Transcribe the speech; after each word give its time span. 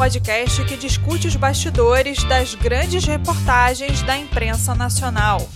podcast 0.00 0.64
que 0.64 0.78
discute 0.78 1.28
os 1.28 1.36
bastidores 1.36 2.24
das 2.24 2.54
grandes 2.54 3.04
reportagens 3.04 4.00
da 4.00 4.16
imprensa 4.16 4.74
nacional. 4.74 5.46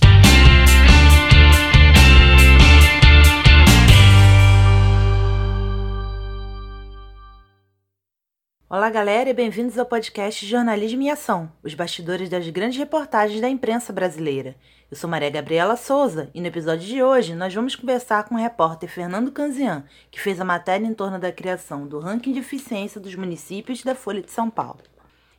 Olá, 8.77 8.91
galera, 8.91 9.31
e 9.31 9.33
bem-vindos 9.33 9.79
ao 9.79 9.87
podcast 9.87 10.45
Jornalismo 10.45 11.01
em 11.01 11.09
Ação, 11.09 11.49
os 11.63 11.75
bastidores 11.75 12.29
das 12.29 12.49
grandes 12.49 12.77
reportagens 12.77 13.41
da 13.41 13.49
imprensa 13.49 13.93
brasileira. 13.93 14.57
Eu 14.91 14.97
sou 14.97 15.09
Maria 15.09 15.31
Gabriela 15.31 15.77
Souza 15.77 16.29
e 16.35 16.41
no 16.41 16.49
episódio 16.49 16.85
de 16.85 17.01
hoje 17.01 17.37
nós 17.37 17.55
vamos 17.55 17.77
conversar 17.77 18.25
com 18.25 18.35
o 18.35 18.39
repórter 18.39 18.91
Fernando 18.91 19.31
Canzian, 19.31 19.85
que 20.11 20.21
fez 20.21 20.41
a 20.41 20.45
matéria 20.45 20.85
em 20.85 20.93
torno 20.93 21.21
da 21.21 21.31
criação 21.31 21.87
do 21.87 22.01
ranking 22.01 22.33
de 22.33 22.41
eficiência 22.41 23.01
dos 23.01 23.15
municípios 23.15 23.85
da 23.85 23.95
Folha 23.95 24.21
de 24.21 24.33
São 24.33 24.51
Paulo. 24.51 24.81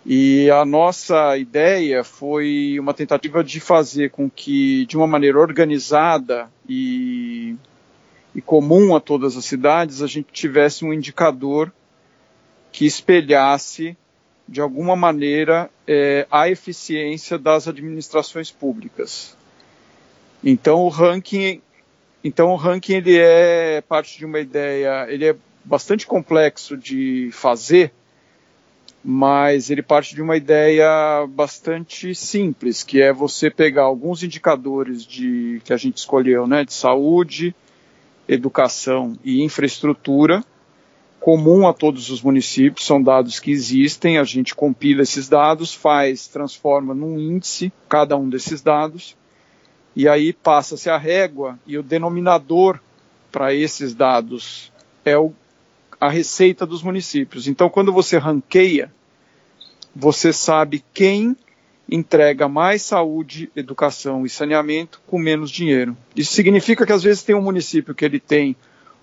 E 0.05 0.49
a 0.49 0.63
nossa 0.63 1.37
ideia 1.37 2.05
foi 2.05 2.77
uma 2.79 2.93
tentativa 2.93 3.43
de 3.43 3.59
fazer 3.59 4.11
com 4.11 4.29
que, 4.29 4.85
de 4.85 4.95
uma 4.95 5.05
maneira 5.05 5.37
organizada 5.37 6.49
e, 6.69 7.57
e 8.33 8.39
comum 8.39 8.95
a 8.95 9.01
todas 9.01 9.35
as 9.35 9.43
cidades, 9.43 10.01
a 10.01 10.07
gente 10.07 10.31
tivesse 10.31 10.85
um 10.85 10.93
indicador 10.93 11.69
que 12.71 12.85
espelhasse 12.85 13.97
de 14.47 14.61
alguma 14.61 14.95
maneira, 14.95 15.69
é, 15.87 16.27
a 16.29 16.49
eficiência 16.49 17.37
das 17.37 17.67
administrações 17.67 18.51
públicas. 18.51 19.35
Então 20.43 20.81
o 20.81 20.89
ranking, 20.89 21.61
então 22.23 22.51
o 22.51 22.55
ranking 22.55 22.93
ele 22.93 23.17
é 23.17 23.81
parte 23.81 24.17
de 24.19 24.25
uma 24.25 24.39
ideia, 24.39 25.07
ele 25.09 25.25
é 25.25 25.35
bastante 25.63 26.05
complexo 26.05 26.77
de 26.77 27.29
fazer, 27.31 27.91
mas 29.03 29.71
ele 29.71 29.81
parte 29.81 30.13
de 30.13 30.21
uma 30.21 30.37
ideia 30.37 31.25
bastante 31.27 32.13
simples, 32.13 32.83
que 32.83 33.01
é 33.01 33.11
você 33.11 33.49
pegar 33.49 33.83
alguns 33.83 34.21
indicadores 34.21 35.03
de 35.03 35.59
que 35.65 35.73
a 35.73 35.77
gente 35.77 35.97
escolheu, 35.97 36.45
né, 36.45 36.63
de 36.63 36.73
saúde, 36.73 37.55
educação 38.27 39.17
e 39.23 39.43
infraestrutura 39.43 40.43
comum 41.25 41.67
a 41.67 41.73
todos 41.73 42.11
os 42.11 42.21
municípios, 42.21 42.85
são 42.85 43.01
dados 43.01 43.39
que 43.39 43.49
existem, 43.49 44.19
a 44.19 44.23
gente 44.23 44.53
compila 44.53 45.01
esses 45.01 45.27
dados, 45.27 45.73
faz, 45.73 46.27
transforma 46.27 46.93
num 46.93 47.19
índice 47.19 47.73
cada 47.89 48.15
um 48.15 48.29
desses 48.29 48.61
dados, 48.61 49.17
e 49.95 50.07
aí 50.07 50.31
passa-se 50.31 50.87
a 50.87 50.99
régua 50.99 51.57
e 51.65 51.79
o 51.79 51.81
denominador 51.81 52.79
para 53.31 53.55
esses 53.55 53.95
dados 53.95 54.71
é 55.03 55.17
o, 55.17 55.33
a 55.99 56.09
receita 56.09 56.63
dos 56.63 56.83
municípios. 56.83 57.47
Então, 57.47 57.71
quando 57.71 57.91
você 57.91 58.19
ranqueia, 58.19 58.93
você 59.95 60.31
sabe 60.31 60.85
quem 60.93 61.35
entrega 61.89 62.47
mais 62.47 62.83
saúde, 62.83 63.49
educação 63.55 64.27
e 64.27 64.29
saneamento 64.29 65.01
com 65.07 65.17
menos 65.17 65.49
dinheiro. 65.49 65.97
Isso 66.15 66.33
significa 66.33 66.85
que 66.85 66.93
às 66.93 67.01
vezes 67.01 67.23
tem 67.23 67.35
um 67.35 67.41
município 67.41 67.95
que 67.95 68.05
ele 68.05 68.19
tem 68.19 68.55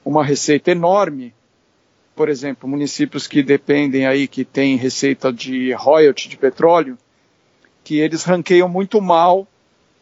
uma 0.05 0.25
receita 0.25 0.71
enorme, 0.71 1.35
por 2.15 2.29
exemplo, 2.29 2.69
municípios 2.69 3.27
que 3.27 3.43
dependem 3.43 4.07
aí, 4.07 4.29
que 4.29 4.45
têm 4.45 4.77
receita 4.77 5.33
de 5.33 5.73
royalty 5.73 6.29
de 6.29 6.37
petróleo, 6.37 6.99
que 7.83 7.99
eles 7.99 8.25
ranqueiam 8.25 8.69
muito 8.69 9.01
mal, 9.01 9.47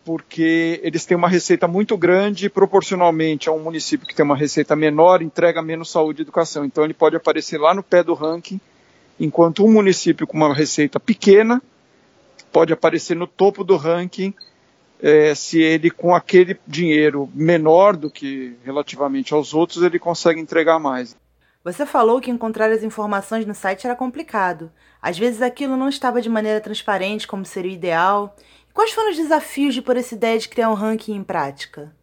porque 0.05 0.81
eles 0.83 1.05
têm 1.05 1.17
uma 1.17 1.29
receita 1.29 1.69
muito 1.69 1.97
grande 1.97 2.47
e 2.47 2.51
proporcionalmente 2.51 3.49
a 3.49 3.53
um 3.53 3.61
município 3.61 4.07
que 4.07 4.15
tem 4.15 4.25
uma 4.25 4.37
receita 4.37 4.75
menor, 4.75 5.23
entrega 5.23 5.63
menos 5.63 5.91
saúde 5.91 6.21
e 6.21 6.25
educação. 6.25 6.65
Então 6.65 6.85
ele 6.85 6.95
pode 6.95 7.17
aparecer 7.17 7.59
lá 7.59 7.75
no 7.75 7.83
pé 7.83 8.03
do 8.03 8.15
ranking, 8.15 8.61
enquanto 9.19 9.65
um 9.65 9.71
município 9.71 10.27
com 10.27 10.37
uma 10.37 10.55
receita 10.55 10.99
pequena 10.99 11.63
pode 12.51 12.73
aparecer 12.73 13.15
no 13.15 13.27
topo 13.27 13.63
do 13.63 13.77
ranking 13.77 14.35
é, 15.01 15.35
se 15.35 15.63
ele 15.63 15.91
com 15.91 16.15
aquele 16.15 16.59
dinheiro 16.67 17.31
menor 17.35 17.97
do 17.97 18.11
que 18.11 18.57
relativamente 18.65 19.33
aos 19.33 19.55
outros 19.55 19.83
ele 19.83 19.99
consegue 19.99 20.41
entregar 20.41 20.79
mais. 20.79 21.17
Você 21.63 21.85
falou 21.85 22.23
que 22.23 22.31
encontrar 22.31 22.73
as 22.73 22.83
informações 22.83 23.45
no 23.45 23.55
site 23.55 23.87
era 23.87 23.95
complicado. 23.95 24.73
Às 25.01 25.19
vezes 25.19 25.43
aquilo 25.43 25.77
não 25.77 25.91
estava 25.91 26.23
de 26.23 26.29
maneira 26.29 26.59
transparente 26.59 27.29
como 27.29 27.45
seria 27.45 27.71
o 27.71 27.75
ideal. 27.75 28.35
Quais 28.73 28.93
foram 28.93 29.11
os 29.11 29.17
desafios 29.19 29.75
de 29.75 29.83
pôr 29.83 29.99
essa 29.99 30.15
ideia 30.15 30.39
de 30.39 30.49
criar 30.49 30.71
um 30.71 30.75
ranking 30.75 31.15
em 31.15 31.23
prática? 31.23 31.95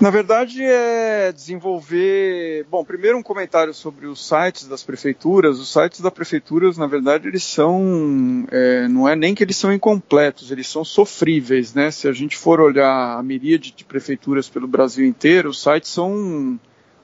Na 0.00 0.08
verdade, 0.08 0.64
é 0.64 1.30
desenvolver. 1.30 2.64
Bom, 2.70 2.82
primeiro 2.82 3.18
um 3.18 3.22
comentário 3.22 3.74
sobre 3.74 4.06
os 4.06 4.26
sites 4.26 4.66
das 4.66 4.82
prefeituras. 4.82 5.60
Os 5.60 5.70
sites 5.70 6.00
das 6.00 6.12
prefeituras, 6.12 6.78
na 6.78 6.86
verdade, 6.86 7.28
eles 7.28 7.42
são. 7.42 8.46
É, 8.50 8.88
não 8.88 9.06
é 9.06 9.14
nem 9.14 9.34
que 9.34 9.44
eles 9.44 9.58
são 9.58 9.70
incompletos, 9.70 10.50
eles 10.50 10.66
são 10.66 10.86
sofríveis, 10.86 11.74
né? 11.74 11.90
Se 11.90 12.08
a 12.08 12.12
gente 12.14 12.34
for 12.34 12.62
olhar 12.62 13.18
a 13.18 13.22
miríade 13.22 13.72
de 13.72 13.84
prefeituras 13.84 14.48
pelo 14.48 14.66
Brasil 14.66 15.04
inteiro, 15.04 15.50
os 15.50 15.62
sites 15.62 15.90
são 15.90 16.58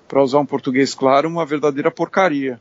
para 0.06 0.22
usar 0.22 0.38
um 0.38 0.46
português 0.46 0.94
claro, 0.94 1.28
uma 1.28 1.44
verdadeira 1.44 1.90
porcaria. 1.90 2.60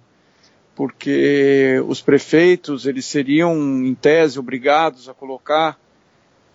Porque 0.75 1.81
os 1.88 2.01
prefeitos, 2.01 2.86
eles 2.86 3.06
seriam, 3.06 3.56
em 3.86 3.94
tese, 3.94 4.38
obrigados 4.38 5.07
a 5.07 5.13
colocar 5.13 5.80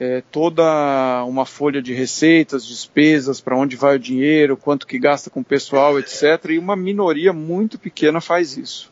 é, 0.00 0.22
toda 0.30 1.24
uma 1.26 1.44
folha 1.44 1.82
de 1.82 1.92
receitas, 1.92 2.66
despesas, 2.66 3.40
para 3.40 3.56
onde 3.56 3.76
vai 3.76 3.96
o 3.96 3.98
dinheiro, 3.98 4.56
quanto 4.56 4.86
que 4.86 4.98
gasta 4.98 5.28
com 5.28 5.40
o 5.40 5.44
pessoal, 5.44 5.98
etc. 5.98 6.42
E 6.50 6.58
uma 6.58 6.74
minoria 6.74 7.32
muito 7.32 7.78
pequena 7.78 8.20
faz 8.20 8.56
isso. 8.56 8.90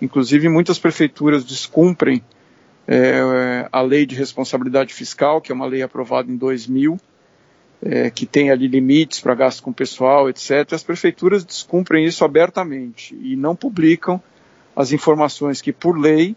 Inclusive, 0.00 0.48
muitas 0.48 0.80
prefeituras 0.80 1.44
descumprem 1.44 2.22
é, 2.88 3.68
a 3.70 3.80
lei 3.80 4.04
de 4.04 4.16
responsabilidade 4.16 4.92
fiscal, 4.92 5.40
que 5.40 5.52
é 5.52 5.54
uma 5.54 5.66
lei 5.66 5.80
aprovada 5.80 6.30
em 6.30 6.36
2000, 6.36 6.98
é, 7.82 8.10
que 8.10 8.24
tem 8.24 8.50
ali 8.50 8.68
limites 8.68 9.20
para 9.20 9.34
gastos 9.34 9.60
com 9.60 9.72
pessoal, 9.72 10.30
etc. 10.30 10.72
As 10.72 10.84
prefeituras 10.84 11.44
descumprem 11.44 12.04
isso 12.04 12.24
abertamente 12.24 13.18
e 13.20 13.34
não 13.34 13.56
publicam 13.56 14.22
as 14.74 14.92
informações 14.92 15.60
que, 15.60 15.72
por 15.72 15.98
lei, 15.98 16.36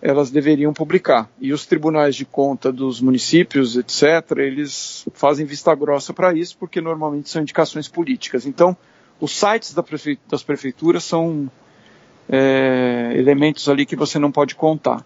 elas 0.00 0.30
deveriam 0.30 0.72
publicar. 0.72 1.30
E 1.38 1.52
os 1.52 1.66
tribunais 1.66 2.16
de 2.16 2.24
conta 2.24 2.72
dos 2.72 3.00
municípios, 3.00 3.76
etc., 3.76 4.38
eles 4.38 5.06
fazem 5.12 5.46
vista 5.46 5.74
grossa 5.74 6.12
para 6.14 6.32
isso, 6.34 6.56
porque 6.58 6.80
normalmente 6.80 7.28
são 7.28 7.42
indicações 7.42 7.86
políticas. 7.86 8.46
Então, 8.46 8.76
os 9.20 9.38
sites 9.38 9.74
da 9.74 9.82
prefe 9.82 10.18
das 10.28 10.42
prefeituras 10.42 11.04
são 11.04 11.48
é, 12.28 13.12
elementos 13.14 13.68
ali 13.68 13.84
que 13.86 13.94
você 13.94 14.18
não 14.18 14.32
pode 14.32 14.54
contar. 14.54 15.04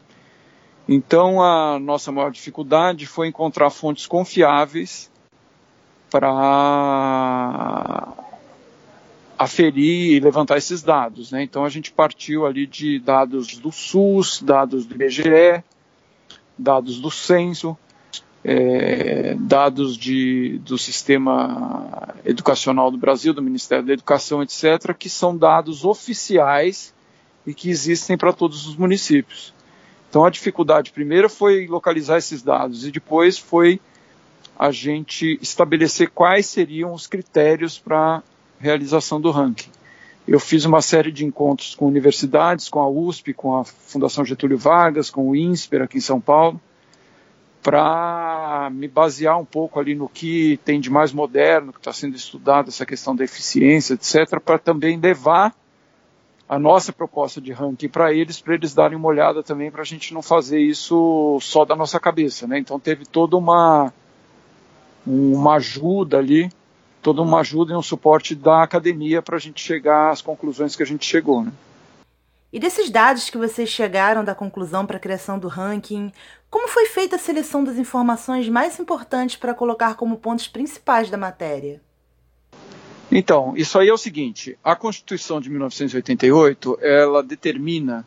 Então, 0.89 1.43
a 1.43 1.79
nossa 1.79 2.13
maior 2.13 2.31
dificuldade 2.31 3.05
foi 3.05 3.27
encontrar 3.27 3.69
fontes 3.69 4.07
confiáveis 4.07 5.11
para 6.11 8.07
aferir 9.39 10.17
e 10.17 10.21
levantar 10.21 10.57
esses 10.57 10.83
dados. 10.83 11.31
Né? 11.31 11.43
Então 11.43 11.65
a 11.65 11.69
gente 11.69 11.93
partiu 11.93 12.47
ali 12.47 12.67
de 12.67 12.99
dados 12.99 13.59
do 13.59 13.71
SUS, 13.71 14.43
dados 14.43 14.87
do 14.87 14.95
IBGE, 14.95 15.63
dados 16.59 17.01
do 17.01 17.11
censo, 17.11 17.77
é, 18.43 19.35
dados 19.39 19.97
de, 19.97 20.59
do 20.59 20.79
sistema 20.79 22.15
educacional 22.25 22.91
do 22.91 22.97
Brasil, 22.97 23.35
do 23.35 23.43
Ministério 23.43 23.85
da 23.85 23.93
Educação, 23.93 24.43
etc., 24.43 24.95
que 24.97 25.09
são 25.09 25.37
dados 25.37 25.85
oficiais 25.85 26.95
e 27.47 27.53
que 27.53 27.69
existem 27.69 28.17
para 28.17 28.33
todos 28.33 28.67
os 28.67 28.77
municípios. 28.77 29.53
Então 30.09 30.25
a 30.25 30.31
dificuldade 30.31 30.93
primeiro 30.93 31.29
foi 31.29 31.67
localizar 31.67 32.19
esses 32.19 32.43
dados 32.43 32.87
e 32.87 32.91
depois 32.91 33.37
foi 33.37 33.81
a 34.59 34.71
gente 34.71 35.39
estabelecer 35.43 36.11
quais 36.11 36.47
seriam 36.47 36.93
os 36.93 37.07
critérios 37.07 37.79
para 37.79 38.23
realização 38.59 39.21
do 39.21 39.31
ranking. 39.31 39.71
Eu 40.27 40.41
fiz 40.41 40.65
uma 40.65 40.83
série 40.83 41.13
de 41.13 41.25
encontros 41.25 41.75
com 41.75 41.87
universidades, 41.87 42.69
com 42.69 42.81
a 42.81 42.89
USP, 42.89 43.33
com 43.33 43.57
a 43.57 43.65
Fundação 43.65 44.25
Getúlio 44.25 44.59
Vargas, 44.59 45.09
com 45.09 45.29
o 45.29 45.37
INSPER 45.37 45.83
aqui 45.83 45.99
em 45.99 46.01
São 46.01 46.21
Paulo, 46.21 46.61
para 47.63 48.71
me 48.73 48.89
basear 48.89 49.39
um 49.39 49.45
pouco 49.45 49.79
ali 49.79 49.95
no 49.95 50.09
que 50.09 50.59
tem 50.65 50.81
de 50.81 50.91
mais 50.91 51.13
moderno, 51.13 51.73
que 51.73 51.79
está 51.79 51.93
sendo 51.93 52.17
estudado, 52.17 52.69
essa 52.69 52.85
questão 52.85 53.15
da 53.15 53.25
eficiência, 53.25 53.95
etc., 53.95 54.41
para 54.41 54.59
também 54.59 54.99
levar 54.99 55.55
a 56.49 56.59
nossa 56.59 56.93
proposta 56.93 57.41
de 57.41 57.53
ranking 57.53 57.89
para 57.89 58.13
eles, 58.13 58.41
para 58.41 58.55
eles 58.55 58.75
darem 58.75 58.97
uma 58.97 59.09
olhada 59.09 59.43
também, 59.43 59.71
para 59.71 59.83
a 59.83 59.85
gente 59.85 60.15
não 60.15 60.23
fazer 60.23 60.61
isso 60.61 61.39
só 61.41 61.65
da 61.65 61.75
nossa 61.75 61.99
cabeça. 61.99 62.47
Né? 62.47 62.59
Então 62.59 62.79
teve 62.79 63.05
toda 63.05 63.37
uma, 63.37 63.93
uma 65.07 65.55
ajuda 65.55 66.19
ali 66.19 66.51
toda 67.07 67.23
uma 67.23 67.39
ajuda 67.39 67.73
e 67.73 67.77
um 67.77 67.83
suporte 67.83 68.35
da 68.35 68.65
academia 68.65 69.23
para 69.23 69.37
a 69.37 69.39
gente 69.39 69.61
chegar 69.61 70.11
às 70.11 70.21
conclusões 70.21 70.75
que 70.75 70.83
a 70.83 70.87
gente 70.87 71.07
chegou. 71.07 71.41
Né? 71.41 71.53
E 72.53 72.59
desses 72.59 72.91
dados 72.91 73.31
que 73.31 73.39
vocês 73.39 73.69
chegaram 73.69 74.25
da 74.25 74.35
conclusão 74.35 74.85
para 74.85 74.97
a 74.97 75.01
criação 75.01 75.39
do 75.39 75.47
ranking, 75.47 76.11
como 76.51 76.67
foi 76.67 76.87
feita 76.87 77.15
a 77.15 77.19
seleção 77.19 77.63
das 77.63 77.77
informações 77.77 78.49
mais 78.49 78.81
importantes 78.81 79.37
para 79.37 79.55
colocar 79.55 79.95
como 79.95 80.17
pontos 80.17 80.49
principais 80.49 81.09
da 81.09 81.17
matéria? 81.17 81.81
Então, 83.09 83.57
isso 83.57 83.79
aí 83.79 83.89
é 83.89 83.93
o 83.93 83.99
seguinte: 83.99 84.59
a 84.65 84.75
Constituição 84.75 85.41
de 85.41 85.49
1988 85.49 86.79
ela 86.83 87.23
determina 87.23 88.05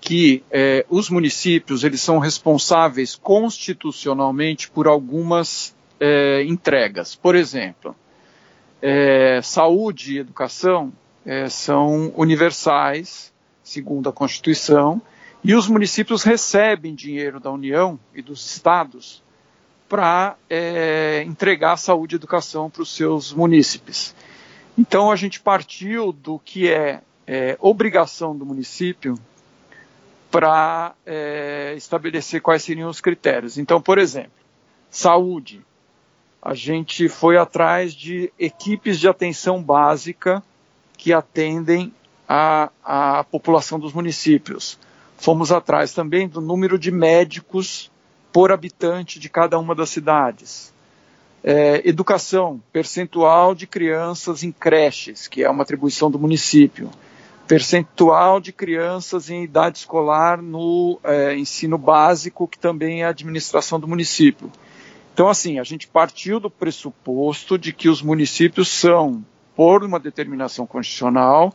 que 0.00 0.44
é, 0.52 0.86
os 0.88 1.10
municípios 1.10 1.82
eles 1.82 2.00
são 2.00 2.20
responsáveis 2.20 3.16
constitucionalmente 3.16 4.70
por 4.70 4.86
algumas 4.86 5.74
é, 6.00 6.42
entregas. 6.44 7.14
Por 7.14 7.36
exemplo, 7.36 7.94
é, 8.80 9.40
saúde 9.42 10.14
e 10.14 10.18
educação 10.18 10.92
é, 11.24 11.48
são 11.48 12.12
universais, 12.16 13.32
segundo 13.62 14.08
a 14.08 14.12
Constituição, 14.12 15.00
e 15.44 15.54
os 15.54 15.68
municípios 15.68 16.22
recebem 16.22 16.94
dinheiro 16.94 17.38
da 17.38 17.50
União 17.50 17.98
e 18.14 18.22
dos 18.22 18.44
estados 18.44 19.22
para 19.88 20.36
é, 20.48 21.22
entregar 21.26 21.76
saúde 21.76 22.14
e 22.14 22.16
educação 22.16 22.70
para 22.70 22.82
os 22.82 22.94
seus 22.94 23.32
munícipes. 23.32 24.14
Então 24.78 25.10
a 25.10 25.16
gente 25.16 25.40
partiu 25.40 26.12
do 26.12 26.38
que 26.38 26.68
é, 26.70 27.02
é 27.26 27.56
obrigação 27.60 28.36
do 28.36 28.46
município 28.46 29.14
para 30.30 30.94
é, 31.04 31.74
estabelecer 31.76 32.40
quais 32.40 32.62
seriam 32.62 32.88
os 32.88 33.00
critérios. 33.00 33.58
Então, 33.58 33.80
por 33.82 33.98
exemplo, 33.98 34.30
saúde 34.88 35.60
a 36.42 36.54
gente 36.54 37.08
foi 37.08 37.36
atrás 37.36 37.92
de 37.92 38.32
equipes 38.38 38.98
de 38.98 39.08
atenção 39.08 39.62
básica 39.62 40.42
que 40.96 41.12
atendem 41.12 41.92
a, 42.28 42.70
a 42.82 43.24
população 43.24 43.78
dos 43.78 43.92
municípios. 43.92 44.78
Fomos 45.18 45.52
atrás 45.52 45.92
também 45.92 46.26
do 46.26 46.40
número 46.40 46.78
de 46.78 46.90
médicos 46.90 47.90
por 48.32 48.52
habitante 48.52 49.18
de 49.18 49.28
cada 49.28 49.58
uma 49.58 49.74
das 49.74 49.90
cidades. 49.90 50.72
É, 51.42 51.86
educação, 51.88 52.62
percentual 52.72 53.54
de 53.54 53.66
crianças 53.66 54.42
em 54.42 54.52
creches, 54.52 55.26
que 55.26 55.42
é 55.42 55.50
uma 55.50 55.62
atribuição 55.62 56.10
do 56.10 56.18
município. 56.18 56.90
Percentual 57.46 58.40
de 58.40 58.52
crianças 58.52 59.28
em 59.28 59.42
idade 59.42 59.78
escolar 59.78 60.40
no 60.40 60.98
é, 61.02 61.36
ensino 61.36 61.76
básico, 61.76 62.46
que 62.46 62.58
também 62.58 63.02
é 63.02 63.06
administração 63.06 63.80
do 63.80 63.88
município. 63.88 64.50
Então, 65.12 65.28
assim, 65.28 65.58
a 65.58 65.64
gente 65.64 65.86
partiu 65.86 66.40
do 66.40 66.50
pressuposto 66.50 67.58
de 67.58 67.72
que 67.72 67.88
os 67.88 68.00
municípios 68.00 68.68
são, 68.68 69.24
por 69.54 69.84
uma 69.84 69.98
determinação 69.98 70.66
constitucional, 70.66 71.52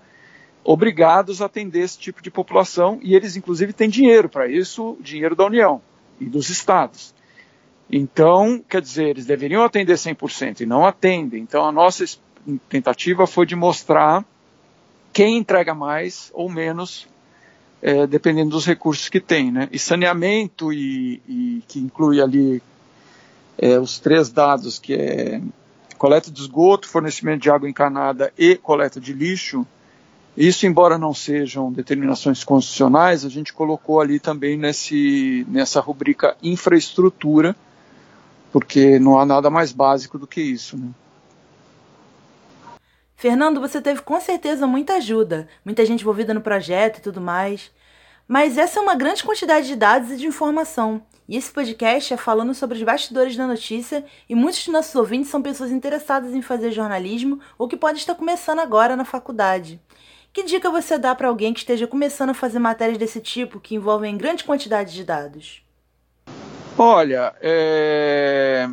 obrigados 0.63 1.41
a 1.41 1.45
atender 1.45 1.81
esse 1.81 1.97
tipo 1.97 2.21
de 2.21 2.31
população 2.31 2.99
e 3.01 3.15
eles, 3.15 3.35
inclusive, 3.35 3.71
têm 3.71 3.89
dinheiro 3.89 4.27
para 4.27 4.47
isso 4.47 4.97
dinheiro 4.99 5.35
da 5.35 5.45
União 5.45 5.81
e 6.19 6.25
dos 6.25 6.49
estados. 6.49 7.13
Então, 7.89 8.63
quer 8.67 8.81
dizer, 8.81 9.09
eles 9.09 9.25
deveriam 9.25 9.63
atender 9.63 9.93
100% 9.93 10.61
e 10.61 10.65
não 10.65 10.85
atendem. 10.85 11.41
Então, 11.41 11.65
a 11.65 11.71
nossa 11.71 12.03
tentativa 12.67 13.27
foi 13.27 13.45
de 13.45 13.55
mostrar 13.55 14.25
quem 15.13 15.37
entrega 15.37 15.73
mais 15.73 16.31
ou 16.33 16.49
menos, 16.49 17.07
é, 17.81 18.07
dependendo 18.07 18.49
dos 18.49 18.65
recursos 18.65 19.07
que 19.07 19.19
tem. 19.19 19.51
Né? 19.51 19.69
E 19.71 19.77
saneamento, 19.77 20.73
e, 20.73 21.21
e 21.27 21.63
que 21.67 21.79
inclui 21.79 22.19
ali 22.19 22.61
é, 23.57 23.79
os 23.79 23.99
três 23.99 24.29
dados, 24.29 24.79
que 24.79 24.93
é 24.93 25.41
coleta 25.97 26.29
de 26.29 26.41
esgoto, 26.41 26.87
fornecimento 26.87 27.41
de 27.41 27.49
água 27.49 27.69
encanada 27.69 28.31
e 28.37 28.55
coleta 28.55 28.99
de 28.99 29.13
lixo, 29.13 29.65
isso, 30.35 30.65
embora 30.65 30.97
não 30.97 31.13
sejam 31.13 31.71
determinações 31.71 32.43
constitucionais, 32.43 33.23
a 33.23 33.29
gente 33.29 33.53
colocou 33.53 34.01
ali 34.01 34.19
também 34.19 34.57
nesse, 34.57 35.45
nessa 35.49 35.79
rubrica 35.79 36.35
infraestrutura, 36.43 37.55
porque 38.51 38.99
não 38.99 39.17
há 39.17 39.25
nada 39.25 39.49
mais 39.49 39.71
básico 39.71 40.19
do 40.19 40.27
que 40.27 40.41
isso. 40.41 40.77
Né? 40.77 40.89
Fernando, 43.15 43.61
você 43.61 43.81
teve 43.81 44.01
com 44.01 44.19
certeza 44.19 44.67
muita 44.67 44.95
ajuda, 44.95 45.47
muita 45.63 45.85
gente 45.85 46.01
envolvida 46.01 46.33
no 46.33 46.41
projeto 46.41 46.97
e 46.97 47.01
tudo 47.01 47.21
mais. 47.21 47.71
Mas 48.27 48.57
essa 48.57 48.79
é 48.79 48.81
uma 48.81 48.95
grande 48.95 49.23
quantidade 49.23 49.67
de 49.67 49.75
dados 49.75 50.11
e 50.11 50.17
de 50.17 50.25
informação. 50.25 51.01
E 51.27 51.35
esse 51.35 51.51
podcast 51.51 52.13
é 52.13 52.17
falando 52.17 52.53
sobre 52.53 52.77
os 52.77 52.83
bastidores 52.83 53.35
da 53.35 53.47
notícia 53.47 54.05
e 54.29 54.35
muitos 54.35 54.63
de 54.63 54.71
nossos 54.71 54.93
ouvintes 54.93 55.29
são 55.29 55.41
pessoas 55.41 55.71
interessadas 55.71 56.33
em 56.33 56.41
fazer 56.41 56.71
jornalismo 56.71 57.39
ou 57.57 57.67
que 57.67 57.75
podem 57.75 57.97
estar 57.97 58.13
começando 58.13 58.59
agora 58.59 58.95
na 58.95 59.03
faculdade. 59.03 59.79
Que 60.31 60.43
dica 60.43 60.69
você 60.69 60.97
dá 60.97 61.15
para 61.15 61.27
alguém 61.27 61.53
que 61.53 61.59
esteja 61.59 61.87
começando 61.87 62.29
a 62.29 62.33
fazer 62.35 62.59
matérias 62.59 62.97
desse 62.97 63.19
tipo 63.19 63.59
que 63.59 63.73
envolvem 63.73 64.17
grande 64.17 64.43
quantidade 64.43 64.93
de 64.93 65.03
dados? 65.03 65.63
Olha, 66.77 67.33
é 67.41 68.69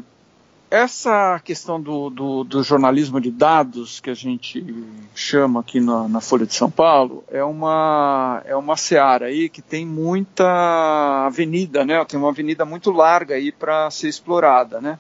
essa 0.73 1.39
questão 1.45 1.79
do, 1.79 2.09
do, 2.09 2.45
do, 2.45 2.63
jornalismo 2.63 3.21
de 3.21 3.31
dados 3.31 4.01
que 4.01 4.09
a 4.09 4.15
gente 4.15 4.65
chama 5.15 5.61
aqui 5.61 5.79
na, 5.79 6.09
na, 6.09 6.19
Folha 6.19 6.47
de 6.47 6.55
São 6.55 6.71
Paulo 6.71 7.23
é 7.31 7.45
uma 7.45 8.43
é 8.47 8.57
uma 8.57 8.75
seara 8.75 9.27
aí 9.27 9.51
que 9.51 9.61
tem 9.61 9.85
muita 9.85 11.27
avenida, 11.27 11.85
né? 11.85 12.03
Tem 12.07 12.19
uma 12.19 12.31
avenida 12.31 12.65
muito 12.65 12.91
larga 12.91 13.35
aí 13.35 13.53
para 13.53 13.91
ser 13.91 14.09
explorada, 14.09 14.81
né? 14.81 14.99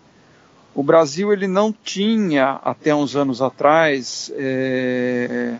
O 0.74 0.82
Brasil 0.82 1.32
ele 1.32 1.48
não 1.48 1.72
tinha 1.72 2.60
até 2.62 2.94
uns 2.94 3.16
anos 3.16 3.40
atrás 3.40 4.30
é, 4.36 5.56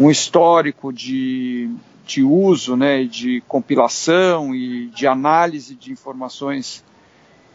um 0.00 0.10
histórico 0.10 0.90
de, 0.90 1.68
de 2.06 2.22
uso, 2.22 2.76
né? 2.76 3.04
De 3.04 3.42
compilação 3.46 4.54
e 4.54 4.86
de 4.86 5.06
análise 5.06 5.74
de 5.74 5.92
informações 5.92 6.82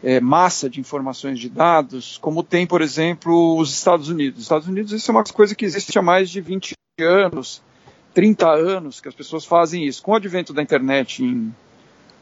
é, 0.03 0.20
massa 0.20 0.70
de 0.70 0.79
informações 0.79 1.39
de 1.39 1.50
dados, 1.50 2.18
como 2.22 2.44
tem, 2.44 2.65
por 2.65 2.82
exemplo, 2.82 3.58
os 3.58 3.74
Estados 3.74 4.10
Unidos. 4.10 4.39
Os 4.39 4.46
Estados 4.46 4.68
Unidos, 4.68 4.91
isso 4.91 5.12
é 5.12 5.13
uma 5.13 5.24
coisa 5.24 5.53
que 5.56 5.65
existe 5.65 5.98
há 5.98 6.01
mais 6.01 6.29
de 6.29 6.41
20 6.41 6.74
anos, 7.01 7.62
30 8.13 8.50
anos, 8.50 9.01
que 9.01 9.08
as 9.08 9.15
pessoas 9.15 9.46
fazem 9.46 9.86
isso. 9.86 10.01
Com 10.01 10.12
o 10.12 10.15
advento 10.15 10.53
da 10.53 10.62
internet 10.62 11.24
em, 11.24 11.53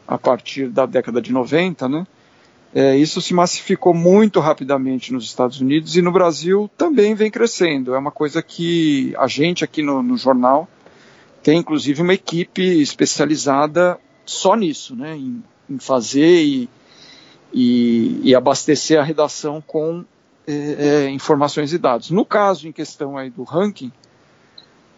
a 0.08 0.18
partir 0.18 0.70
da 0.70 0.86
década 0.86 1.22
de 1.22 1.32
90, 1.32 1.88
né, 1.88 2.08
É, 2.76 2.98
isso 2.98 3.22
se 3.22 3.34
massificou 3.34 3.94
muito 3.94 4.42
rapidamente 4.42 5.14
nos 5.14 5.24
Estados 5.24 5.62
Unidos 5.62 5.96
e 5.96 6.02
no 6.02 6.12
Brasil 6.12 6.70
também 6.78 7.16
vem 7.16 7.32
crescendo. 7.32 7.96
É 7.96 7.98
uma 7.98 8.12
coisa 8.12 8.44
que 8.44 9.16
a 9.18 9.26
gente 9.26 9.64
aqui 9.64 9.82
no, 9.82 10.04
no 10.04 10.18
jornal 10.18 10.68
tem 11.42 11.60
inclusive 11.60 12.02
uma 12.02 12.14
equipe 12.14 12.62
especializada 12.82 13.98
só 14.26 14.54
nisso, 14.54 14.98
né, 14.98 15.16
em, 15.16 15.42
em 15.70 15.80
fazer 15.80 16.44
e, 16.44 16.70
e, 17.54 18.20
e, 18.24 18.36
abastecer 18.36 19.00
a 19.00 19.04
redação 19.04 19.62
com 19.66 20.04
é, 20.46 21.10
informações 21.10 21.74
e 21.74 21.78
dados. 21.78 22.12
No 22.12 22.26
caso 22.26 22.68
em 22.68 22.72
questão 22.72 23.18
aí 23.18 23.30
do 23.30 23.44
ranking, 23.44 23.92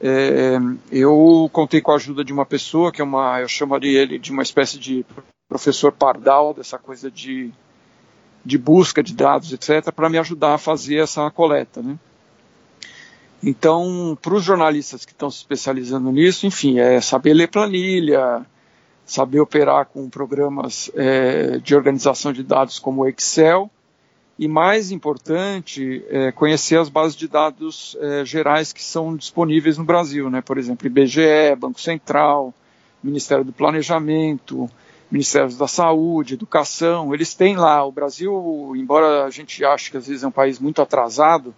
é, 0.01 0.58
eu 0.91 1.50
contei 1.51 1.82
com 1.82 1.91
a 1.91 1.96
ajuda 1.96 2.24
de 2.24 2.32
uma 2.32 2.46
pessoa 2.46 2.91
que 2.91 3.01
é 3.01 3.03
uma, 3.03 3.41
eu 3.41 3.48
chamaria 3.48 4.01
ele 4.01 4.18
de 4.18 4.32
uma 4.32 4.44
espécie 4.44 4.79
de 4.79 5.06
professor 5.48 5.91
pardal 5.91 6.53
dessa 6.53 6.77
coisa 6.77 7.10
de, 7.10 7.51
de 8.46 8.58
busca 8.58 9.03
de 9.03 9.13
dados, 9.13 9.51
etc., 9.51 9.91
para 9.91 10.10
me 10.10 10.18
ajudar 10.18 10.53
a 10.53 10.58
fazer 10.58 10.98
essa 10.98 11.29
coleta, 11.32 11.82
né? 11.82 11.98
Então, 13.41 14.18
para 14.22 14.36
os 14.36 14.44
jornalistas 14.44 15.06
que 15.06 15.13
estão 15.13 15.32
se 15.32 15.38
especializando 15.38 16.12
nisso, 16.12 16.46
enfim, 16.46 16.77
é 16.77 17.00
saber 17.00 17.34
ler 17.34 17.48
planilha, 17.48 18.46
saber 19.10 19.39
operar 19.39 19.88
com 19.88 20.08
programas 20.08 20.92
é, 20.94 21.58
de 21.58 21.75
organização 21.75 22.32
de 22.32 22.44
dados 22.44 22.78
como 22.78 23.01
o 23.01 23.08
Excel 23.08 23.70
e, 24.38 24.48
mais 24.48 24.92
importante, 24.92 26.06
é, 26.10 26.32
conhecer 26.32 26.78
as 26.78 26.89
bases 26.89 27.18
de 27.18 27.28
dados 27.28 27.98
é, 28.00 28.24
gerais 28.24 28.72
que 28.72 28.84
são 28.84 29.16
disponíveis 29.16 29.80
no 29.80 29.84
Brasil, 29.84 30.30
né? 30.30 30.42
por 30.42 30.60
exemplo, 30.60 30.86
IBGE, 30.86 31.56
Banco 31.58 31.82
Central, 31.82 32.54
Ministério 33.04 33.44
do 33.44 33.51
Planejamento, 33.51 34.70
Ministérios 35.10 35.58
da 35.58 35.68
Saúde, 35.68 36.36
Educação, 36.36 37.12
eles 37.12 37.34
têm 37.34 37.58
lá. 37.58 37.84
O 37.84 37.92
Brasil, 37.92 38.74
embora 38.75 39.25
a 39.25 39.32
gente 39.32 39.66
ache 39.66 39.89
que 39.89 39.98
às 39.98 40.06
vezes 40.06 40.24
é 40.24 40.28
um 40.28 40.32
país 40.32 40.60
muito 40.60 40.84
atrasado, 40.84 41.51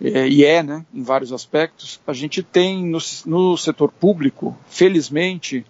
é, 0.00 0.28
e 0.28 0.44
é, 0.44 0.60
né, 0.60 0.84
em 0.92 1.04
vários 1.04 1.32
aspectos, 1.32 2.00
a 2.04 2.12
gente 2.12 2.42
tem 2.42 2.84
no, 2.84 2.98
no 3.26 3.56
setor 3.56 3.92
público, 3.92 4.56
felizmente, 4.66 5.64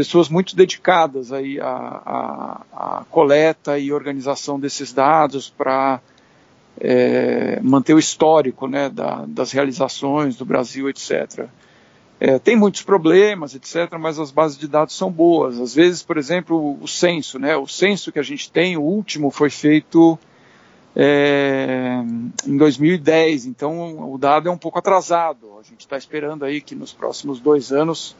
pessoas 0.00 0.30
muito 0.30 0.56
dedicadas 0.56 1.30
aí 1.30 1.60
à, 1.60 1.66
à, 1.66 2.60
à 2.72 3.04
coleta 3.10 3.78
e 3.78 3.92
organização 3.92 4.58
desses 4.58 4.94
dados 4.94 5.50
para 5.50 6.00
é, 6.80 7.60
manter 7.62 7.92
o 7.92 7.98
histórico 7.98 8.66
né, 8.66 8.88
da, 8.88 9.26
das 9.28 9.52
realizações 9.52 10.36
do 10.36 10.46
Brasil, 10.46 10.88
etc. 10.88 11.48
É, 12.18 12.38
tem 12.38 12.56
muitos 12.56 12.80
problemas, 12.80 13.54
etc., 13.54 13.98
mas 14.00 14.18
as 14.18 14.30
bases 14.30 14.56
de 14.56 14.66
dados 14.66 14.96
são 14.96 15.10
boas. 15.12 15.60
Às 15.60 15.74
vezes, 15.74 16.02
por 16.02 16.16
exemplo, 16.16 16.78
o, 16.80 16.88
censo, 16.88 17.38
né, 17.38 17.54
o 17.54 17.66
censo 17.66 18.10
que 18.10 18.18
a 18.18 18.22
gente 18.22 18.50
tem, 18.50 18.78
o 18.78 18.82
último 18.82 19.30
foi 19.30 19.50
feito 19.50 20.18
é, 20.96 22.02
em 22.46 22.56
2010, 22.56 23.44
então 23.44 24.10
o 24.10 24.16
dado 24.16 24.48
é 24.48 24.52
um 24.52 24.58
pouco 24.58 24.78
atrasado. 24.78 25.58
A 25.60 25.62
gente 25.62 25.80
está 25.80 25.98
esperando 25.98 26.46
aí 26.46 26.62
que 26.62 26.74
nos 26.74 26.90
próximos 26.90 27.38
dois 27.38 27.70
anos, 27.70 28.16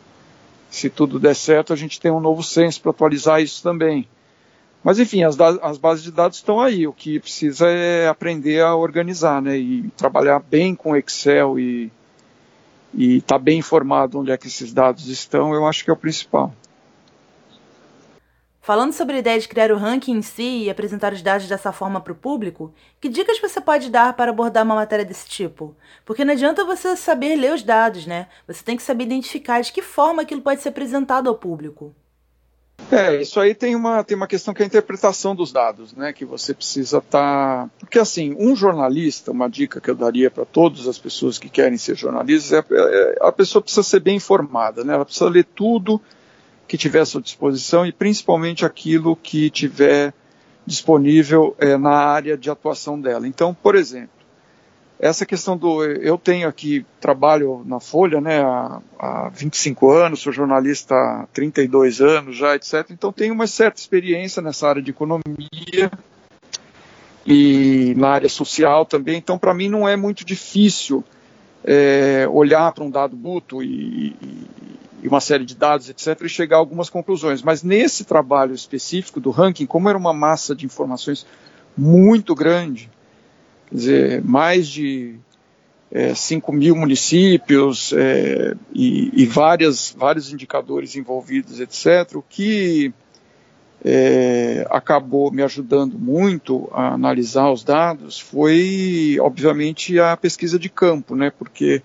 se 0.70 0.88
tudo 0.88 1.18
der 1.18 1.34
certo, 1.34 1.72
a 1.72 1.76
gente 1.76 2.00
tenha 2.00 2.14
um 2.14 2.20
novo 2.20 2.42
censo 2.42 2.80
para 2.80 2.90
atualizar 2.90 3.42
isso 3.42 3.62
também. 3.62 4.06
Mas 4.82 4.98
enfim, 4.98 5.24
as, 5.24 5.38
as, 5.38 5.76
bases 5.76 6.04
de 6.04 6.10
dados 6.10 6.38
estão 6.38 6.60
aí. 6.60 6.86
O 6.86 6.92
que 6.92 7.20
precisa 7.20 7.68
é 7.68 8.08
aprender 8.08 8.62
a 8.62 8.74
organizar, 8.74 9.42
né? 9.42 9.58
E 9.58 9.90
trabalhar 9.96 10.38
bem 10.38 10.74
com 10.74 10.96
Excel 10.96 11.58
e 11.58 11.90
estar 12.96 13.36
tá 13.36 13.38
bem 13.38 13.58
informado 13.58 14.18
onde 14.18 14.30
é 14.30 14.38
que 14.38 14.46
esses 14.46 14.72
dados 14.72 15.08
estão. 15.08 15.52
Eu 15.52 15.66
acho 15.66 15.84
que 15.84 15.90
é 15.90 15.92
o 15.92 15.96
principal. 15.96 16.54
Falando 18.62 18.92
sobre 18.92 19.16
a 19.16 19.18
ideia 19.20 19.40
de 19.40 19.48
criar 19.48 19.72
o 19.72 19.76
ranking 19.76 20.12
em 20.12 20.22
si 20.22 20.64
e 20.64 20.70
apresentar 20.70 21.14
os 21.14 21.22
dados 21.22 21.48
dessa 21.48 21.72
forma 21.72 21.98
para 21.98 22.12
o 22.12 22.16
público, 22.16 22.74
que 23.00 23.08
dicas 23.08 23.40
você 23.40 23.58
pode 23.58 23.88
dar 23.88 24.12
para 24.12 24.30
abordar 24.30 24.64
uma 24.64 24.74
matéria 24.74 25.04
desse 25.04 25.26
tipo? 25.26 25.74
Porque 26.04 26.26
não 26.26 26.34
adianta 26.34 26.62
você 26.64 26.94
saber 26.94 27.36
ler 27.36 27.54
os 27.54 27.62
dados, 27.62 28.06
né? 28.06 28.28
Você 28.46 28.62
tem 28.62 28.76
que 28.76 28.82
saber 28.82 29.04
identificar 29.04 29.62
de 29.62 29.72
que 29.72 29.80
forma 29.80 30.22
aquilo 30.22 30.42
pode 30.42 30.60
ser 30.60 30.68
apresentado 30.68 31.28
ao 31.28 31.36
público. 31.36 31.94
É, 32.90 33.16
isso 33.16 33.38
aí 33.40 33.54
tem 33.54 33.74
uma, 33.74 34.04
tem 34.04 34.16
uma 34.16 34.26
questão 34.26 34.52
que 34.52 34.62
é 34.62 34.64
a 34.64 34.66
interpretação 34.66 35.34
dos 35.34 35.52
dados, 35.52 35.94
né? 35.94 36.12
Que 36.12 36.24
você 36.24 36.52
precisa 36.52 36.98
estar. 36.98 37.66
Tá... 37.66 37.70
Porque, 37.78 37.98
assim, 37.98 38.34
um 38.38 38.54
jornalista, 38.54 39.30
uma 39.30 39.48
dica 39.48 39.80
que 39.80 39.90
eu 39.90 39.94
daria 39.94 40.30
para 40.30 40.44
todas 40.44 40.86
as 40.86 40.98
pessoas 40.98 41.38
que 41.38 41.48
querem 41.48 41.78
ser 41.78 41.96
jornalistas, 41.96 42.52
é, 42.52 42.64
é, 42.70 43.18
a 43.22 43.32
pessoa 43.32 43.62
precisa 43.62 43.82
ser 43.82 44.00
bem 44.00 44.16
informada, 44.16 44.84
né? 44.84 44.94
Ela 44.94 45.04
precisa 45.04 45.30
ler 45.30 45.44
tudo 45.44 46.00
que 46.70 46.78
tiver 46.78 47.00
à 47.00 47.04
sua 47.04 47.20
disposição 47.20 47.84
e 47.84 47.90
principalmente 47.90 48.64
aquilo 48.64 49.16
que 49.16 49.50
tiver 49.50 50.14
disponível 50.64 51.52
é, 51.58 51.76
na 51.76 51.90
área 51.90 52.38
de 52.38 52.48
atuação 52.48 53.00
dela. 53.00 53.26
Então, 53.26 53.52
por 53.52 53.74
exemplo, 53.74 54.14
essa 54.96 55.26
questão 55.26 55.56
do. 55.56 55.82
Eu 55.82 56.16
tenho 56.16 56.46
aqui, 56.46 56.86
trabalho 57.00 57.64
na 57.66 57.80
Folha 57.80 58.20
né, 58.20 58.40
há, 58.40 58.80
há 58.96 59.30
25 59.30 59.90
anos, 59.90 60.20
sou 60.20 60.32
jornalista 60.32 60.94
há 60.94 61.26
32 61.32 62.00
anos 62.00 62.36
já, 62.36 62.54
etc. 62.54 62.86
Então, 62.90 63.12
tenho 63.12 63.34
uma 63.34 63.48
certa 63.48 63.80
experiência 63.80 64.40
nessa 64.40 64.68
área 64.68 64.80
de 64.80 64.92
economia 64.92 65.90
e 67.26 67.94
na 67.96 68.10
área 68.10 68.28
social 68.28 68.86
também. 68.86 69.16
Então, 69.16 69.36
para 69.36 69.52
mim, 69.52 69.68
não 69.68 69.88
é 69.88 69.96
muito 69.96 70.24
difícil 70.24 71.02
é, 71.64 72.28
olhar 72.30 72.70
para 72.70 72.84
um 72.84 72.90
dado 72.90 73.16
buto 73.16 73.60
e, 73.60 74.14
e 74.22 74.46
uma 75.08 75.20
série 75.20 75.44
de 75.44 75.54
dados, 75.54 75.88
etc., 75.88 76.20
e 76.22 76.28
chegar 76.28 76.56
a 76.56 76.58
algumas 76.58 76.90
conclusões. 76.90 77.42
Mas 77.42 77.62
nesse 77.62 78.04
trabalho 78.04 78.54
específico 78.54 79.20
do 79.20 79.30
ranking, 79.30 79.66
como 79.66 79.88
era 79.88 79.98
uma 79.98 80.12
massa 80.12 80.54
de 80.54 80.66
informações 80.66 81.26
muito 81.76 82.34
grande, 82.34 82.90
quer 83.68 83.74
dizer, 83.74 84.24
mais 84.24 84.68
de 84.68 85.16
é, 85.90 86.14
5 86.14 86.52
mil 86.52 86.76
municípios 86.76 87.92
é, 87.92 88.54
e, 88.72 89.10
e 89.14 89.26
várias, 89.26 89.94
vários 89.96 90.32
indicadores 90.32 90.94
envolvidos, 90.96 91.60
etc., 91.60 92.16
o 92.16 92.22
que 92.22 92.92
é, 93.84 94.66
acabou 94.70 95.32
me 95.32 95.42
ajudando 95.42 95.98
muito 95.98 96.68
a 96.72 96.94
analisar 96.94 97.50
os 97.50 97.64
dados 97.64 98.20
foi, 98.20 99.16
obviamente, 99.20 99.98
a 99.98 100.16
pesquisa 100.16 100.58
de 100.58 100.68
campo, 100.68 101.16
né? 101.16 101.30
Porque 101.30 101.82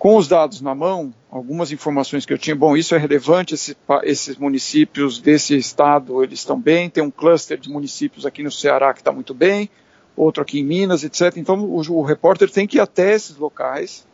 com 0.00 0.16
os 0.16 0.26
dados 0.26 0.62
na 0.62 0.74
mão, 0.74 1.12
algumas 1.30 1.70
informações 1.70 2.24
que 2.24 2.32
eu 2.32 2.38
tinha, 2.38 2.56
bom, 2.56 2.74
isso 2.74 2.94
é 2.94 2.98
relevante, 2.98 3.52
esse, 3.52 3.76
esses 4.04 4.34
municípios 4.38 5.20
desse 5.20 5.54
estado, 5.54 6.24
eles 6.24 6.38
estão 6.38 6.58
bem, 6.58 6.88
tem 6.88 7.04
um 7.04 7.10
cluster 7.10 7.58
de 7.58 7.68
municípios 7.68 8.24
aqui 8.24 8.42
no 8.42 8.50
Ceará 8.50 8.94
que 8.94 9.02
está 9.02 9.12
muito 9.12 9.34
bem, 9.34 9.68
outro 10.16 10.42
aqui 10.42 10.58
em 10.58 10.64
Minas, 10.64 11.04
etc. 11.04 11.36
Então 11.36 11.62
o, 11.62 11.82
o 11.98 12.02
repórter 12.02 12.50
tem 12.50 12.66
que 12.66 12.78
ir 12.78 12.80
até 12.80 13.12
esses 13.12 13.36
locais 13.36 14.06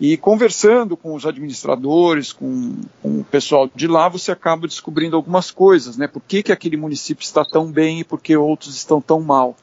e 0.00 0.16
conversando 0.16 0.96
com 0.96 1.14
os 1.14 1.26
administradores, 1.26 2.32
com, 2.32 2.74
com, 3.02 3.20
o 3.20 3.24
pessoal 3.24 3.68
de 3.74 3.86
lá, 3.86 4.08
você 4.08 4.32
acaba 4.32 4.66
descobrindo 4.66 5.14
algumas 5.14 5.50
coisas, 5.50 5.98
né? 5.98 6.06
Por 6.08 6.22
que, 6.22 6.42
que 6.42 6.52
aquele 6.52 6.78
município 6.78 7.22
está 7.22 7.44
tão 7.44 7.70
bem 7.70 8.00
e 8.00 8.04
por 8.04 8.18
que 8.18 8.34
outros 8.34 8.74
estão 8.76 8.98
tão 8.98 9.20
mal? 9.20 9.54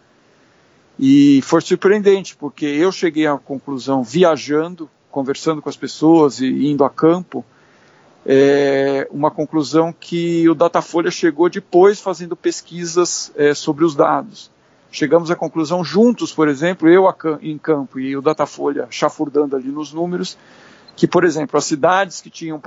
E 0.99 1.41
foi 1.41 1.61
surpreendente, 1.61 2.35
porque 2.35 2.67
eu 2.67 2.91
cheguei 2.91 3.25
à 3.25 3.35
conclusão, 3.35 4.03
viajando, 4.03 4.87
conversando 5.17 5.63
com 5.63 5.69
as 5.69 5.75
pessoas 5.75 6.39
e 6.41 6.67
indo 6.67 6.83
a 6.83 6.91
campo, 6.91 7.43
é, 8.23 9.07
uma 9.09 9.31
conclusão 9.31 9.91
que 9.91 10.47
o 10.47 10.53
Datafolha 10.53 11.09
chegou 11.09 11.49
depois 11.49 11.99
fazendo 11.99 12.35
pesquisas 12.35 13.31
é, 13.35 13.55
sobre 13.55 13.83
os 13.83 13.95
dados. 13.95 14.51
Chegamos 14.91 15.31
à 15.31 15.35
conclusão 15.35 15.83
juntos, 15.83 16.31
por 16.31 16.47
exemplo, 16.47 16.87
eu 16.87 17.11
em 17.41 17.57
campo 17.57 17.99
e 17.99 18.15
o 18.15 18.21
Datafolha 18.21 18.85
chafurdando 18.91 19.55
ali 19.55 19.69
nos 19.69 19.91
números, 19.91 20.37
que, 20.95 21.07
por 21.07 21.23
exemplo, 21.23 21.57
as 21.57 21.65
cidades 21.65 22.21
que 22.21 22.29
tinham 22.29 22.61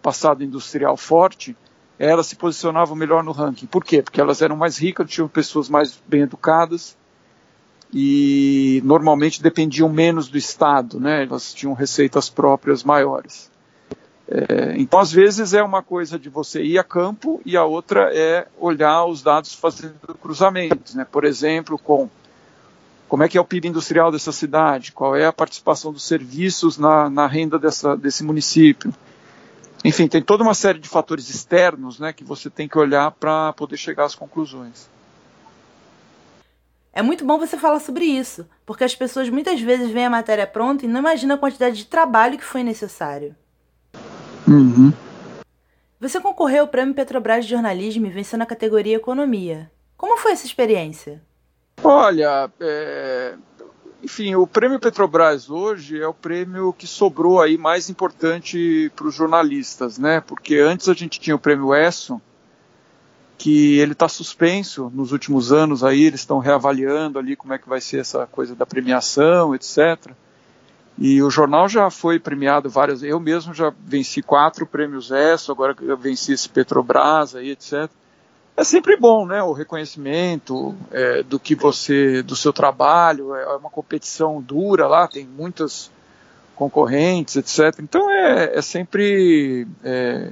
passado 0.00 0.42
industrial 0.42 0.96
forte, 0.96 1.54
elas 1.98 2.28
se 2.28 2.34
posicionavam 2.34 2.96
melhor 2.96 3.22
no 3.22 3.32
ranking. 3.32 3.66
Por 3.66 3.84
quê? 3.84 4.00
Porque 4.00 4.22
elas 4.22 4.40
eram 4.40 4.56
mais 4.56 4.78
ricas, 4.78 5.10
tinham 5.10 5.28
pessoas 5.28 5.68
mais 5.68 6.00
bem 6.08 6.22
educadas, 6.22 6.96
e 7.92 8.80
normalmente 8.84 9.42
dependiam 9.42 9.88
menos 9.88 10.28
do 10.28 10.38
Estado, 10.38 11.00
né? 11.00 11.24
elas 11.24 11.52
tinham 11.52 11.72
receitas 11.72 12.28
próprias 12.28 12.84
maiores. 12.84 13.50
É, 14.28 14.74
então, 14.76 15.00
às 15.00 15.10
vezes, 15.10 15.52
é 15.54 15.62
uma 15.62 15.82
coisa 15.82 16.16
de 16.16 16.28
você 16.28 16.62
ir 16.62 16.78
a 16.78 16.84
campo 16.84 17.40
e 17.44 17.56
a 17.56 17.64
outra 17.64 18.10
é 18.14 18.46
olhar 18.60 19.04
os 19.04 19.22
dados 19.22 19.52
fazendo 19.52 19.96
cruzamentos. 20.22 20.94
Né? 20.94 21.04
Por 21.04 21.24
exemplo, 21.24 21.76
com 21.76 22.08
como 23.08 23.24
é 23.24 23.28
que 23.28 23.36
é 23.36 23.40
o 23.40 23.44
PIB 23.44 23.66
industrial 23.66 24.12
dessa 24.12 24.30
cidade, 24.30 24.92
qual 24.92 25.16
é 25.16 25.26
a 25.26 25.32
participação 25.32 25.92
dos 25.92 26.04
serviços 26.04 26.78
na, 26.78 27.10
na 27.10 27.26
renda 27.26 27.58
dessa, 27.58 27.96
desse 27.96 28.22
município. 28.22 28.94
Enfim, 29.84 30.06
tem 30.06 30.22
toda 30.22 30.44
uma 30.44 30.54
série 30.54 30.78
de 30.78 30.88
fatores 30.88 31.28
externos 31.28 31.98
né, 31.98 32.12
que 32.12 32.22
você 32.22 32.48
tem 32.48 32.68
que 32.68 32.78
olhar 32.78 33.10
para 33.10 33.52
poder 33.54 33.76
chegar 33.76 34.04
às 34.04 34.14
conclusões. 34.14 34.88
É 36.92 37.02
muito 37.02 37.24
bom 37.24 37.38
você 37.38 37.56
falar 37.56 37.80
sobre 37.80 38.04
isso, 38.04 38.48
porque 38.66 38.84
as 38.84 38.94
pessoas 38.94 39.28
muitas 39.28 39.60
vezes 39.60 39.90
veem 39.90 40.06
a 40.06 40.10
matéria 40.10 40.46
pronta 40.46 40.84
e 40.84 40.88
não 40.88 41.00
imaginam 41.00 41.36
a 41.36 41.38
quantidade 41.38 41.76
de 41.76 41.86
trabalho 41.86 42.36
que 42.36 42.44
foi 42.44 42.62
necessário. 42.62 43.34
Uhum. 44.46 44.92
Você 46.00 46.20
concorreu 46.20 46.62
ao 46.62 46.68
Prêmio 46.68 46.94
Petrobras 46.94 47.44
de 47.44 47.50
Jornalismo 47.50 48.06
e 48.06 48.10
venceu 48.10 48.38
na 48.38 48.46
categoria 48.46 48.96
Economia. 48.96 49.70
Como 49.96 50.18
foi 50.18 50.32
essa 50.32 50.46
experiência? 50.46 51.22
Olha, 51.84 52.50
é, 52.58 53.34
enfim, 54.02 54.34
o 54.34 54.46
prêmio 54.46 54.80
Petrobras 54.80 55.50
hoje 55.50 56.00
é 56.00 56.06
o 56.06 56.14
prêmio 56.14 56.72
que 56.72 56.86
sobrou 56.86 57.40
aí 57.40 57.58
mais 57.58 57.90
importante 57.90 58.90
para 58.96 59.06
os 59.06 59.14
jornalistas, 59.14 59.98
né? 59.98 60.20
Porque 60.20 60.56
antes 60.56 60.88
a 60.88 60.94
gente 60.94 61.20
tinha 61.20 61.36
o 61.36 61.38
prêmio 61.38 61.74
ESSO, 61.74 62.20
que 63.40 63.78
ele 63.78 63.92
está 63.92 64.06
suspenso 64.06 64.92
nos 64.94 65.12
últimos 65.12 65.50
anos 65.50 65.82
aí, 65.82 66.04
eles 66.04 66.20
estão 66.20 66.38
reavaliando 66.38 67.18
ali 67.18 67.34
como 67.34 67.54
é 67.54 67.58
que 67.58 67.66
vai 67.66 67.80
ser 67.80 68.00
essa 68.00 68.26
coisa 68.26 68.54
da 68.54 68.66
premiação, 68.66 69.54
etc. 69.54 70.12
E 70.98 71.22
o 71.22 71.30
jornal 71.30 71.66
já 71.66 71.88
foi 71.88 72.18
premiado 72.18 72.68
várias, 72.68 73.02
eu 73.02 73.18
mesmo 73.18 73.54
já 73.54 73.72
venci 73.82 74.20
quatro 74.20 74.66
prêmios 74.66 75.10
ESSO, 75.10 75.52
agora 75.52 75.74
eu 75.80 75.96
venci 75.96 76.34
esse 76.34 76.50
Petrobras 76.50 77.34
aí, 77.34 77.50
etc 77.50 77.90
é 78.60 78.64
sempre 78.64 78.94
bom, 78.94 79.24
né? 79.24 79.42
O 79.42 79.52
reconhecimento 79.52 80.74
é, 80.90 81.22
do 81.22 81.40
que 81.40 81.54
você, 81.54 82.22
do 82.22 82.36
seu 82.36 82.52
trabalho, 82.52 83.34
é 83.34 83.56
uma 83.56 83.70
competição 83.70 84.40
dura 84.42 84.86
lá, 84.86 85.08
tem 85.08 85.26
muitas 85.26 85.90
concorrentes, 86.54 87.36
etc. 87.36 87.80
Então 87.80 88.10
é, 88.10 88.58
é 88.58 88.60
sempre 88.60 89.66
é, 89.82 90.30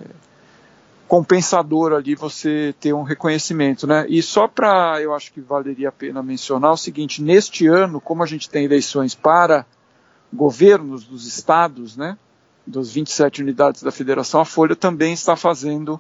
compensador 1.08 1.94
ali 1.94 2.14
você 2.14 2.74
ter 2.78 2.92
um 2.92 3.02
reconhecimento, 3.02 3.86
né? 3.86 4.04
E 4.08 4.22
só 4.22 4.46
para, 4.46 5.00
eu 5.00 5.14
acho 5.14 5.32
que 5.32 5.40
valeria 5.40 5.88
a 5.88 5.92
pena 5.92 6.22
mencionar 6.22 6.72
o 6.72 6.76
seguinte: 6.76 7.22
neste 7.22 7.66
ano, 7.66 8.00
como 8.00 8.22
a 8.22 8.26
gente 8.26 8.48
tem 8.48 8.66
eleições 8.66 9.14
para 9.14 9.64
governos 10.32 11.04
dos 11.04 11.26
estados, 11.26 11.96
né? 11.96 12.16
Das 12.66 12.92
27 12.92 13.42
unidades 13.42 13.82
da 13.82 13.90
federação, 13.90 14.42
a 14.42 14.44
Folha 14.44 14.76
também 14.76 15.14
está 15.14 15.34
fazendo 15.34 15.98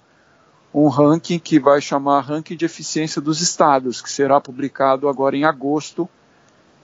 um 0.74 0.88
ranking 0.88 1.38
que 1.38 1.58
vai 1.58 1.80
chamar 1.80 2.20
Ranking 2.20 2.54
de 2.54 2.66
Eficiência 2.66 3.22
dos 3.22 3.40
Estados, 3.40 4.02
que 4.02 4.12
será 4.12 4.38
publicado 4.38 5.08
agora 5.08 5.34
em 5.34 5.44
agosto, 5.44 6.06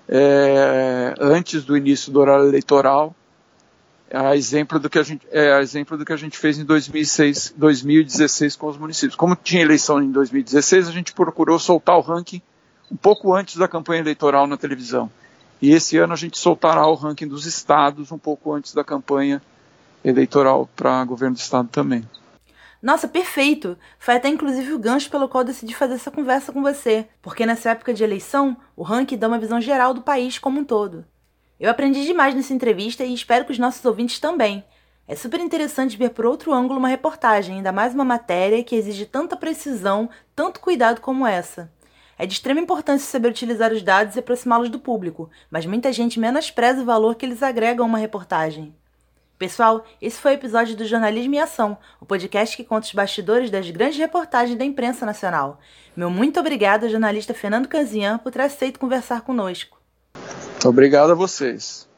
é, 0.09 1.15
antes 1.21 1.63
do 1.65 1.77
início 1.77 2.11
do 2.11 2.19
horário 2.19 2.47
eleitoral, 2.47 3.15
a 4.11 4.37
exemplo 4.37 4.79
do 4.79 4.91
que 4.91 4.99
a 4.99 5.03
gente, 5.03 5.27
é, 5.31 5.53
a 5.53 5.61
exemplo 5.61 5.97
do 5.97 6.05
que 6.05 6.13
a 6.13 6.17
gente 6.17 6.39
fez 6.39 6.59
em 6.59 6.65
2006, 6.65 7.55
2016 7.57 8.57
com 8.57 8.67
os 8.69 8.77
municípios. 8.77 9.17
Como 9.17 9.35
tinha 9.37 9.63
eleição 9.63 10.03
em 10.03 10.11
2016, 10.11 10.89
a 10.89 10.93
gente 10.93 11.13
procurou 11.13 11.59
soltar 11.59 11.97
o 11.97 12.01
ranking 12.01 12.41
um 12.91 12.97
pouco 12.97 13.35
antes 13.35 13.57
da 13.57 13.67
campanha 13.67 14.01
eleitoral 14.01 14.47
na 14.47 14.57
televisão. 14.57 15.11
E 15.61 15.73
esse 15.73 15.97
ano 15.97 16.13
a 16.13 16.17
gente 16.17 16.39
soltará 16.39 16.87
o 16.87 16.95
ranking 16.95 17.27
dos 17.27 17.47
estados 17.47 18.13
um 18.13 18.19
pouco 18.19 18.53
antes 18.53 18.75
da 18.75 18.85
campanha 18.85 19.41
eleitoral 20.05 20.69
para 20.77 21.05
governo 21.05 21.35
do 21.35 21.41
estado 21.41 21.69
também. 21.69 22.07
Nossa, 22.83 23.09
perfeito! 23.09 23.79
Foi 23.99 24.15
até 24.15 24.29
inclusive 24.29 24.75
o 24.75 24.79
gancho 24.79 25.11
pelo 25.11 25.27
qual 25.27 25.43
decidi 25.43 25.75
fazer 25.75 25.95
essa 25.95 26.11
conversa 26.11 26.53
com 26.53 26.61
você, 26.61 27.09
porque 27.23 27.47
nessa 27.47 27.71
época 27.71 27.95
de 27.95 28.05
eleição, 28.05 28.55
o 28.77 28.83
ranking 28.83 29.17
dá 29.17 29.27
uma 29.27 29.39
visão 29.39 29.59
geral 29.59 29.95
do 29.95 30.03
país 30.03 30.39
como 30.39 30.61
um 30.61 30.65
todo. 30.65 31.03
Eu 31.59 31.71
aprendi 31.71 32.05
demais 32.05 32.35
nessa 32.35 32.53
entrevista 32.53 33.05
e 33.05 33.15
espero 33.15 33.45
que 33.45 33.53
os 33.53 33.59
nossos 33.59 33.85
ouvintes 33.85 34.19
também. 34.19 34.65
É 35.07 35.15
super 35.15 35.39
interessante 35.39 35.97
ver 35.97 36.11
por 36.11 36.27
outro 36.27 36.53
ângulo 36.53 36.79
uma 36.79 36.89
reportagem, 36.89 37.57
ainda 37.57 37.71
mais 37.71 37.95
uma 37.95 38.05
matéria 38.05 38.65
que 38.65 38.75
exige 38.75 39.07
tanta 39.07 39.37
precisão, 39.37 40.11
tanto 40.35 40.61
cuidado 40.61 41.01
como 41.01 41.27
essa. 41.27 41.71
É 42.19 42.27
de 42.27 42.33
extrema 42.33 42.61
importância 42.61 43.07
saber 43.07 43.29
utilizar 43.29 43.73
os 43.73 43.83
dados 43.83 44.17
e 44.17 44.19
aproximá-los 44.19 44.69
do 44.69 44.81
público, 44.81 45.31
mas 45.51 45.67
muita 45.67 45.93
gente 45.93 46.19
menospreza 46.19 46.83
o 46.83 46.85
valor 46.85 47.15
que 47.15 47.27
eles 47.27 47.43
agregam 47.43 47.85
a 47.85 47.89
uma 47.89 47.99
reportagem. 47.99 48.75
Pessoal, 49.39 49.85
esse 50.01 50.21
foi 50.21 50.33
o 50.33 50.35
episódio 50.35 50.77
do 50.77 50.87
Jornalismo 50.87 51.35
em 51.35 51.41
Ação, 51.41 51.77
o 52.01 52.07
podcast 52.07 52.57
que 52.57 52.65
conta 52.65 52.87
os 52.87 52.95
bastidores 52.95 53.51
das 53.51 53.69
grandes 53.71 53.99
reportagens 53.99 54.59
da 54.59 54.65
imprensa 54.65 55.05
nacional. 55.05 55.61
Meu 55.97 56.09
muito 56.09 56.41
obrigado 56.41 56.85
ao 56.85 56.91
jornalista 56.91 57.35
Fernando 57.35 57.69
Canzian 57.69 58.19
por 58.19 58.33
ter 58.33 58.41
aceito 58.41 58.81
conversar 58.81 59.21
conosco. 59.21 59.84
Obrigado 60.65 61.13
a 61.13 61.15
vocês. 61.15 61.89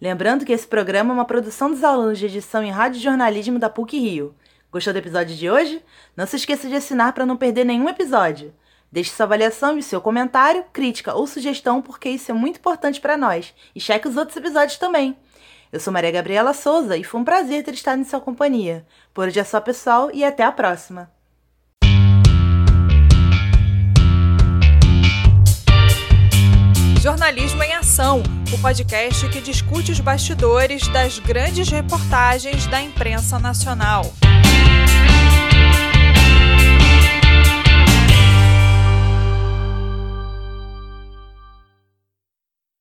Lembrando 0.00 0.44
que 0.44 0.52
esse 0.52 0.66
programa 0.66 1.12
é 1.12 1.14
uma 1.14 1.24
produção 1.24 1.70
dos 1.70 1.82
alunos 1.82 2.18
de 2.18 2.26
edição 2.26 2.62
em 2.62 2.70
rádio 2.70 3.00
jornalismo 3.00 3.58
da 3.58 3.68
PUC 3.68 3.98
Rio. 3.98 4.34
Gostou 4.70 4.92
do 4.92 4.98
episódio 4.98 5.34
de 5.34 5.50
hoje? 5.50 5.82
Não 6.16 6.26
se 6.26 6.36
esqueça 6.36 6.68
de 6.68 6.76
assinar 6.76 7.12
para 7.12 7.26
não 7.26 7.36
perder 7.36 7.64
nenhum 7.64 7.88
episódio. 7.88 8.54
Deixe 8.92 9.10
sua 9.10 9.26
avaliação 9.26 9.76
e 9.76 9.82
seu 9.82 10.00
comentário, 10.00 10.64
crítica 10.72 11.14
ou 11.14 11.26
sugestão, 11.26 11.82
porque 11.82 12.08
isso 12.08 12.30
é 12.30 12.34
muito 12.34 12.58
importante 12.58 13.00
para 13.00 13.16
nós. 13.16 13.54
E 13.74 13.80
cheque 13.80 14.06
os 14.06 14.16
outros 14.16 14.36
episódios 14.36 14.78
também. 14.78 15.16
Eu 15.72 15.80
sou 15.80 15.92
Maria 15.92 16.10
Gabriela 16.10 16.54
Souza 16.54 16.96
e 16.96 17.04
foi 17.04 17.20
um 17.20 17.24
prazer 17.24 17.62
ter 17.64 17.74
estado 17.74 18.00
em 18.00 18.04
sua 18.04 18.20
companhia. 18.20 18.86
Por 19.12 19.26
hoje 19.26 19.40
é 19.40 19.44
só, 19.44 19.60
pessoal, 19.60 20.10
e 20.14 20.24
até 20.24 20.42
a 20.42 20.52
próxima. 20.52 21.10
Jornalismo 27.00 27.62
em 27.62 27.72
Ação, 27.74 28.24
o 28.52 28.58
podcast 28.58 29.28
que 29.28 29.40
discute 29.40 29.92
os 29.92 30.00
bastidores 30.00 30.88
das 30.88 31.20
grandes 31.20 31.68
reportagens 31.68 32.66
da 32.66 32.82
imprensa 32.82 33.38
nacional. 33.38 34.12